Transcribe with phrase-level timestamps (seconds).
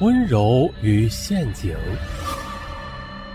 [0.00, 1.76] 温柔与陷阱，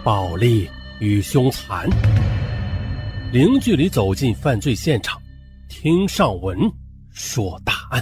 [0.02, 0.70] 暴力
[1.02, 1.90] 与凶残，
[3.34, 5.22] 零距离走进犯罪现场，
[5.68, 6.58] 听上文
[7.12, 8.02] 说大案。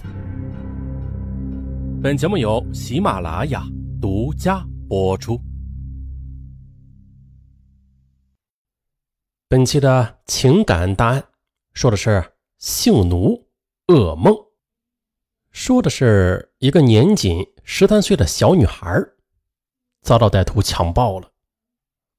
[2.04, 3.64] 本节目由喜马拉雅
[4.00, 5.42] 独家播出。
[9.48, 11.24] 本期的情感大案
[11.74, 12.24] 说的是
[12.60, 13.44] 性奴
[13.88, 14.51] 噩梦。
[15.52, 19.04] 说的是一个年仅十三岁的小女孩
[20.02, 21.32] 遭到歹徒强暴了。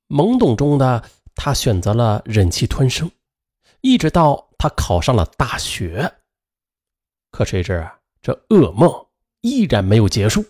[0.08, 3.10] 懵懂中的她选择了忍气吞声，
[3.80, 6.18] 一直到她考上了大学。
[7.30, 7.88] 可谁知
[8.20, 9.06] 这噩梦
[9.40, 10.44] 依然没有结束。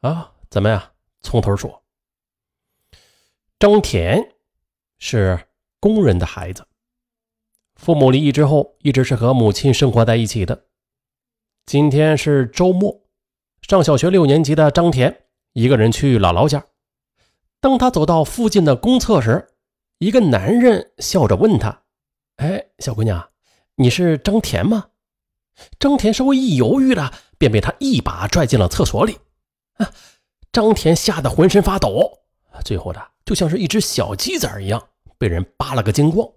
[0.00, 0.92] 啊，怎么样？
[1.20, 1.84] 从头说。
[3.58, 4.34] 张田
[4.98, 5.48] 是
[5.80, 6.66] 工人的孩子，
[7.76, 10.66] 父母离异之后，一直是和母亲生活在一起的。
[11.66, 13.00] 今天是周末，
[13.62, 15.24] 上小学六年级的张田
[15.54, 16.66] 一个人去姥姥家。
[17.58, 19.48] 当他走到附近的公厕时，
[19.96, 21.82] 一个男人笑着问他
[22.36, 23.30] ：“哎，小姑娘，
[23.76, 24.88] 你是张田吗？”
[25.80, 29.16] 张田稍微一犹豫了，便被他一把拽进了厕所里。
[30.52, 32.18] 张田吓得浑身发抖，
[32.62, 34.86] 最后的就像是一只小鸡仔一样，
[35.16, 36.28] 被人扒了个精光。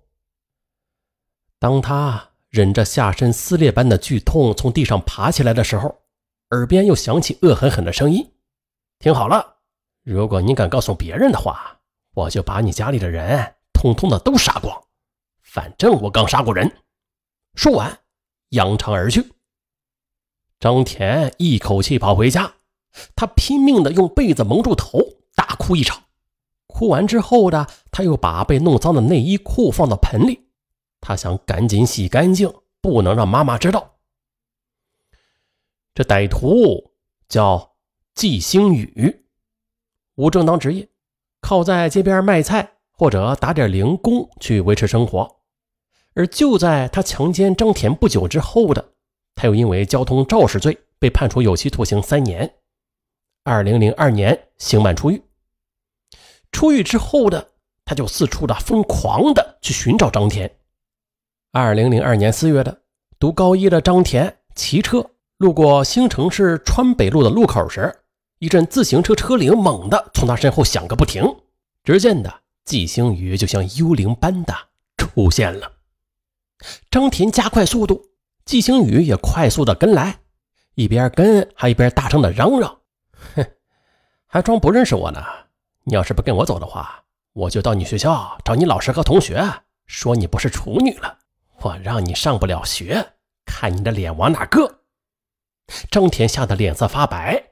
[1.59, 2.29] 当他。
[2.49, 5.93] 忍着下身撕裂般的剧痛，从地上爬起来的时候，
[6.51, 8.33] 耳边又响起恶狠狠的声音
[8.99, 9.57] ：“听好了，
[10.03, 11.79] 如果你敢告诉别人的话，
[12.13, 14.81] 我就把你家里的人通通的都杀光。
[15.41, 16.71] 反正我刚杀过人。”
[17.53, 17.99] 说完，
[18.49, 19.33] 扬长而去。
[20.59, 22.53] 张田一口气跑回家，
[23.15, 24.99] 他拼命的用被子蒙住头，
[25.35, 26.01] 大哭一场。
[26.67, 30.46] 哭完之后的，他又把被弄脏的内衣裤放到盆里。
[30.99, 33.95] 他想赶紧洗干净，不能让妈妈知道。
[35.93, 36.91] 这歹徒
[37.27, 37.75] 叫
[38.13, 39.25] 季星宇，
[40.15, 40.89] 无正当职业，
[41.41, 45.37] 靠在街边卖菜或者打点零工去维持生活。
[46.13, 48.93] 而就在他强奸张田不久之后的，
[49.35, 52.55] 他又因为交通肇事罪被判处有期徒刑三年。
[53.43, 55.21] 二零零二年刑满出狱。
[56.51, 57.51] 出狱之后的，
[57.85, 60.56] 他就四处的疯狂的去寻找张田。
[61.53, 62.81] 二零零二年四月的，
[63.17, 68.01] 读高一的张田骑车路过兴城市川北路的路口时，
[68.39, 71.23] 一阵自行车车铃猛地从他身后响个不停。
[71.85, 74.53] 只见的季星宇就像幽灵般的
[74.97, 75.71] 出现了。
[76.91, 78.03] 张田加快速度，
[78.43, 80.19] 季星宇也快速的跟来，
[80.75, 82.79] 一边跟还一边大声的嚷嚷
[83.35, 83.45] ：“哼，
[84.27, 85.23] 还装不认识我呢！
[85.85, 89.41] 你要是不跟我走的话，我就到你学校找你老师和同学，
[89.85, 91.19] 说你不是处女了。”
[91.67, 93.13] 我让你上不了学，
[93.45, 94.79] 看你的脸往哪搁！
[95.91, 97.51] 张田吓得脸色发白，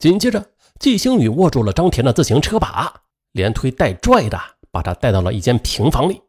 [0.00, 4.36] 紧接着季星宇握住了张田的自行车把，连推带拽的
[4.72, 6.20] 把他带到了一间平房里。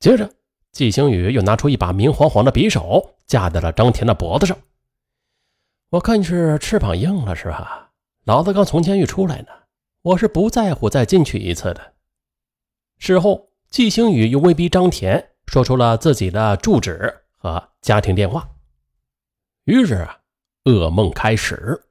[0.00, 0.32] 接着，
[0.72, 4.56] 季星宇又拿出一把明晃晃的匕首，架在了张田的脖子上。
[5.90, 7.90] 我看你是翅膀硬了是吧？
[8.24, 9.48] 老子刚从监狱出来呢，
[10.00, 11.92] 我是不在乎再进去一次的。
[12.98, 15.32] 事后，季星宇又威逼张田。
[15.48, 18.46] 说出了自己的住址和家庭电话，
[19.64, 20.06] 于是，
[20.64, 21.84] 噩梦开始。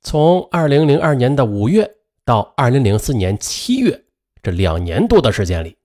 [0.00, 4.02] 从二零零二年的五月到二零零四年七月，
[4.42, 5.76] 这两年多的时间里，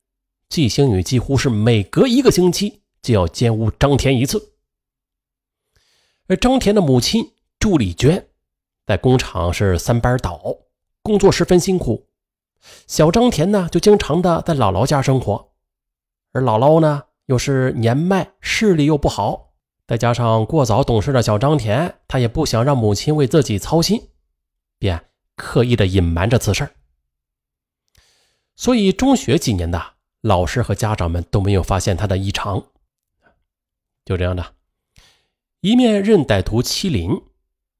[0.48, 4.54] 季星宇几乎是每隔一个星期就要奸污张田一次。
[6.28, 8.26] 而张田的母亲朱丽娟
[8.86, 10.40] 在工厂是三班倒，
[11.02, 12.08] 工作十分辛苦，
[12.88, 15.53] 小张田呢就经常的在姥姥家生活。
[16.34, 19.54] 而姥姥呢，又是年迈，视力又不好，
[19.88, 24.10] 再加上过早懂事的小张田，他也不想让母亲为自己操心，
[24.80, 25.06] 便
[25.36, 26.68] 刻意的隐瞒着此事
[28.56, 32.64] 所以中学几年的老师和家长们都没有发现他的异常。
[34.04, 34.54] 就这样的，
[35.62, 37.22] 一面任歹徒欺凌，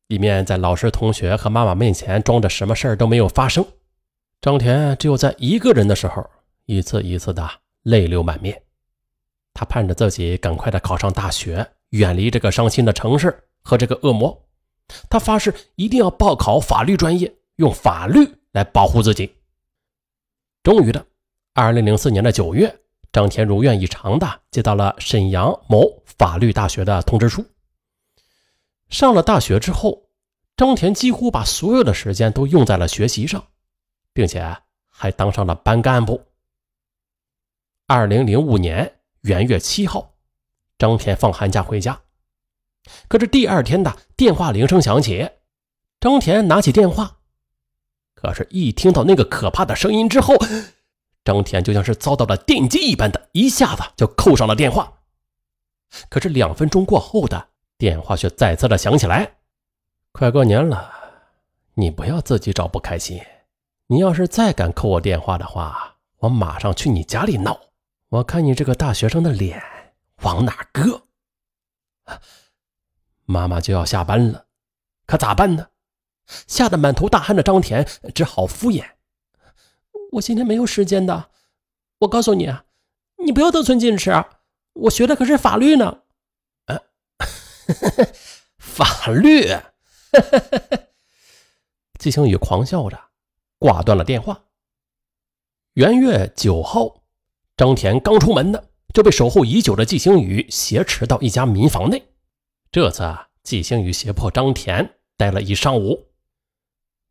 [0.08, 3.66] 一面在老师、同学和妈妈面前装着什么事儿都没有发生。
[4.40, 6.30] 张田只有在一个人的时候，
[6.66, 7.63] 一次一次的。
[7.84, 8.62] 泪流满面，
[9.54, 14.38] 他盼着自己赶快的考上大学，远离这个伤心的城市和这个恶魔。
[15.10, 19.34] 他发誓一定要报考法律专业，用法律来保护自己。
[20.62, 21.06] 终于的，
[21.54, 22.74] 二零零四年的九月，
[23.12, 27.46] 张田如愿以偿的接到了沈阳某法律大学的通知书。
[28.90, 30.04] 上了大学之后，
[30.56, 33.44] 张田几乎把所有的时间都用在了学习上，
[34.14, 34.56] 并且
[34.90, 36.22] 还当上了班干部。
[37.86, 40.14] 二零零五年元月七号，
[40.78, 42.00] 张田放寒假回家，
[43.10, 45.30] 可是第二天的电话铃声响起，
[46.00, 47.18] 张田拿起电话，
[48.16, 50.34] 可是，一听到那个可怕的声音之后，
[51.26, 55.00] 张田就像是遭到了电击一般的，一下子就扣上了电话。
[56.10, 59.36] 可是两分钟过后的电话却再次的响起来。
[60.14, 60.90] 快过年了，
[61.74, 63.22] 你不要自己找不开心。
[63.88, 67.60] 你要是再敢扣我电话的话，我马上去你家里闹。
[68.14, 69.60] 我看你这个大学生的脸
[70.22, 71.06] 往哪搁？
[73.26, 74.46] 妈妈就要下班了，
[75.08, 75.70] 可咋办呢？
[76.28, 77.84] 吓得满头大汗的张田
[78.14, 78.92] 只好敷衍
[80.14, 81.32] ：“我今天没有时间的。
[82.02, 82.66] 我告诉你啊，
[83.26, 84.12] 你不要得寸进尺。
[84.74, 86.04] 我学的可是法律呢。”
[86.70, 86.82] 啊，
[88.60, 89.48] 法律！
[91.98, 93.10] 季星宇狂笑着
[93.58, 94.44] 挂断了电话。
[95.74, 97.03] 元月九号，
[97.56, 98.64] 张田刚出门呢，
[98.94, 102.04] 就被守候已久的季星宇挟持到一家民房内。
[102.72, 106.08] 这次啊，季星宇胁迫张田待了一上午。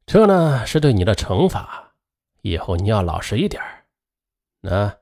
[0.05, 1.93] 这呢是对你的惩罚，
[2.41, 3.62] 以后你要老实一点
[4.62, 4.97] 那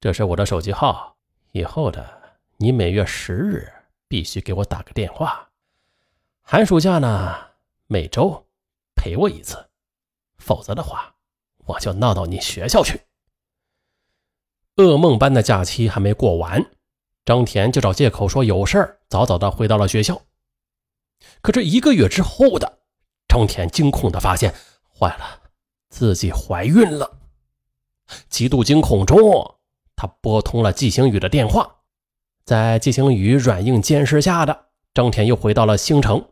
[0.00, 1.16] 这是我的手机号，
[1.52, 3.70] 以后的你每月十日
[4.08, 5.50] 必须给我打个电话。
[6.40, 7.34] 寒暑假呢，
[7.86, 8.46] 每周
[8.94, 9.68] 陪我一次，
[10.38, 11.16] 否则的话，
[11.66, 13.00] 我就闹到你学校去。
[14.76, 16.64] 噩梦般的假期还没过完，
[17.24, 20.22] 张田就找借口说有事儿，早早的回到了学校。
[21.40, 22.80] 可这一个月之后的。
[23.28, 24.54] 张田惊恐的发现，
[24.98, 25.40] 坏了，
[25.90, 27.18] 自己怀孕了。
[28.30, 29.56] 极度惊恐中，
[29.94, 31.80] 他拨通了季星宇的电话。
[32.44, 36.30] 在季星宇软硬兼施下的，张田又回到了星城，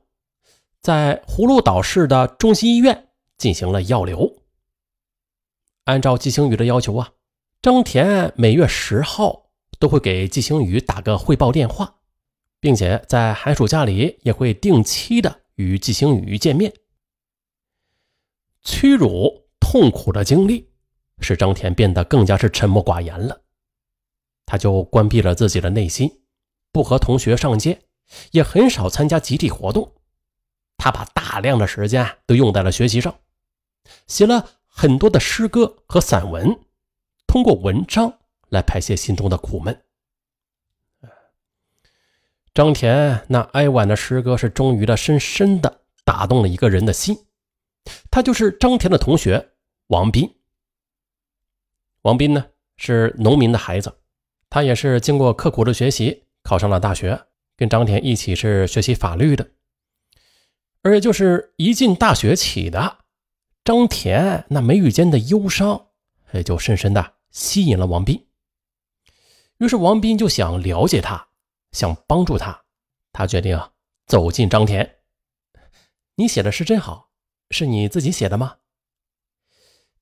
[0.80, 4.38] 在葫芦岛市的中心医院进行了药流。
[5.84, 7.10] 按照季星宇的要求啊，
[7.64, 9.46] 张田每月十号
[9.78, 11.94] 都会给季星宇打个汇报电话，
[12.60, 16.70] 并且在寒暑假里也会定期的与季星宇见面。
[18.60, 20.68] 屈辱、痛苦的经历，
[21.20, 23.40] 使张田变得更加是沉默寡言了。
[24.44, 26.20] 他就关闭了自己的内心，
[26.70, 27.80] 不和同学上街，
[28.32, 29.90] 也很少参加集体活动。
[30.76, 33.20] 他把大量的时间都用在了学习上，
[34.06, 36.60] 写了很多的诗歌和散文，
[37.34, 38.20] 通过文章
[38.50, 39.82] 来排泄心中的苦闷。
[42.54, 47.26] 张田那哀婉的诗歌，是终于的深深的打动了一个人的心。
[48.08, 49.50] 他就是张田的同学
[49.88, 50.32] 王斌。
[52.02, 52.46] 王斌呢
[52.76, 53.92] 是农民的孩子，
[54.48, 57.20] 他也是经过刻苦的学习考上了大学，
[57.56, 59.50] 跟张田一起是学习法律的。
[60.82, 62.98] 而也就是一进大学起的，
[63.64, 65.88] 张田那眉宇间的忧伤，
[66.30, 68.26] 也就深深的吸引了王斌。
[69.58, 71.28] 于是王斌就想了解他，
[71.72, 72.64] 想帮助他，
[73.12, 73.60] 他决定
[74.06, 75.00] 走进张田。
[76.14, 77.10] 你写的诗真好。
[77.50, 78.56] 是你自己写的吗？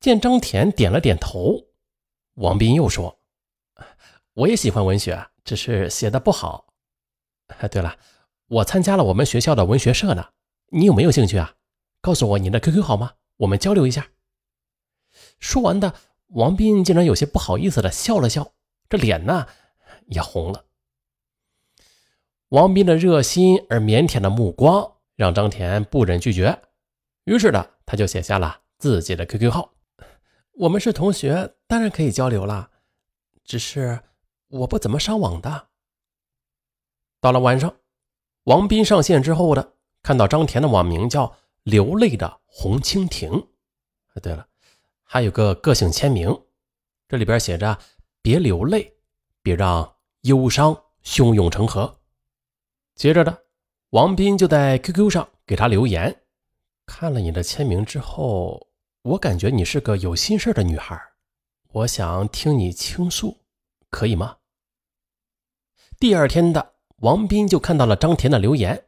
[0.00, 1.66] 见张田点了点头，
[2.34, 3.20] 王斌又说
[4.32, 6.72] ：“我也喜欢文学，只是写的不好。
[7.70, 7.98] 对了，
[8.46, 10.30] 我参加了我们学校的文学社呢，
[10.68, 11.56] 你有没有兴趣啊？
[12.00, 13.14] 告诉我你的 QQ 好吗？
[13.38, 14.08] 我们交流一下。”
[15.38, 15.94] 说完的，
[16.32, 18.52] 王斌竟然有些不好意思的笑了笑，
[18.88, 19.46] 这脸呢
[20.06, 20.64] 也红了。
[22.48, 26.60] 王斌的热心而腼腆的目光让张田不忍拒绝。
[27.24, 29.72] 于是呢，他就写下了自己的 QQ 号。
[30.54, 32.70] 我们是同学，当然可以交流了。
[33.44, 34.00] 只是
[34.48, 35.68] 我不怎么上网的。
[37.20, 37.74] 到了晚上，
[38.44, 43.48] 王斌上线之后的，看到张田的网名叫“流泪的红蜻蜓”。
[44.22, 44.46] 对了，
[45.12, 46.34] 还有个个性签名，
[47.06, 47.78] 这里边写着
[48.22, 48.94] “别流泪，
[49.42, 52.00] 别让忧伤汹涌成河”。
[52.96, 53.44] 接着的，
[53.90, 56.22] 王斌就在 QQ 上给他留言。
[56.86, 58.68] 看了你的签名之后，
[59.02, 60.98] 我感觉你是个有心事的女孩，
[61.72, 63.36] 我想听你倾诉，
[63.90, 64.38] 可以吗？
[66.00, 68.86] 第二天的王斌就看到了张田的留言，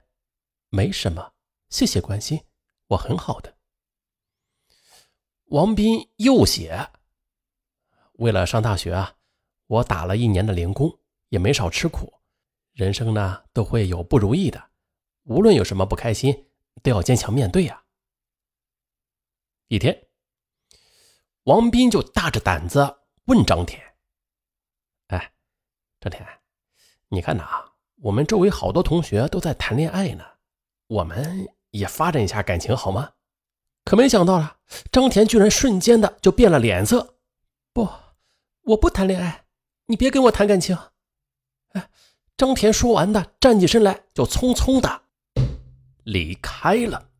[0.71, 1.35] 没什么，
[1.69, 2.41] 谢谢关心，
[2.87, 3.55] 我很好的。
[5.47, 6.91] 王斌又写，
[8.15, 9.15] 为了上大学啊，
[9.67, 10.99] 我打了一年的零工，
[11.29, 12.13] 也没少吃苦，
[12.73, 14.71] 人生呢都会有不如意的，
[15.25, 16.47] 无论有什么不开心，
[16.83, 17.85] 都要坚强面对呀。
[19.69, 20.09] 一天，
[21.45, 23.81] 王斌就大着胆子问张田
[25.09, 25.33] ：“哎，
[26.01, 26.27] 张田，
[27.09, 27.45] 你看呐，
[27.97, 30.25] 我们周围好多同学都在谈恋爱呢，
[30.87, 33.13] 我们也发展一下感情好吗？”
[33.95, 34.57] 可没想到啊，
[34.91, 37.15] 张田居然瞬间的就变了脸色
[37.73, 37.89] ：“不，
[38.63, 39.45] 我不谈恋爱，
[39.87, 40.77] 你别跟我谈感情。”
[41.75, 41.89] 哎，
[42.37, 45.03] 张田说完的，站起身来就匆匆的
[46.03, 47.11] 离开了。